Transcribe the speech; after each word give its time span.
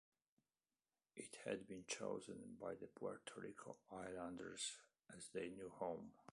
It 1.15 1.37
had 1.45 1.67
been 1.67 1.85
chosen 1.85 2.57
by 2.59 2.73
the 2.73 2.87
Puerto 2.87 3.33
Rico 3.39 3.77
Islanders 3.91 4.77
as 5.15 5.27
their 5.31 5.45
new 5.51 5.69
home. 5.75 6.13